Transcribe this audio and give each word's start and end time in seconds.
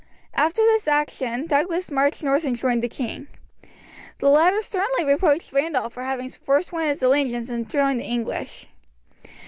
After 0.33 0.63
this 0.63 0.87
action 0.87 1.45
Douglas 1.45 1.91
marched 1.91 2.23
north 2.23 2.43
and 2.43 2.57
joined 2.57 2.81
the 2.81 2.89
king. 2.89 3.27
The 4.17 4.31
latter 4.31 4.59
sternly 4.63 5.05
reproached 5.05 5.53
Randolph 5.53 5.93
for 5.93 6.01
having 6.01 6.29
forsworn 6.29 6.87
his 6.87 7.03
allegiance 7.03 7.51
and 7.51 7.69
joined 7.69 7.99
the 7.99 8.05
English. 8.05 8.67